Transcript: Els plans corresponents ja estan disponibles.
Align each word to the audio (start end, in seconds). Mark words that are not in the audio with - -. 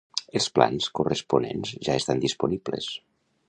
Els 0.37 0.47
plans 0.55 0.87
corresponents 1.01 1.77
ja 1.89 2.01
estan 2.01 2.25
disponibles. 2.27 2.93